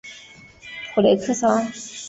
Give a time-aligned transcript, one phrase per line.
[0.95, 1.71] 普雷克桑。